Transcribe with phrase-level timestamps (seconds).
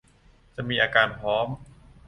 [0.55, 1.47] จะมีอาการพร้อม